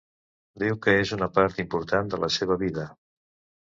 [0.63, 2.93] Diu que és una part important de la seva vida.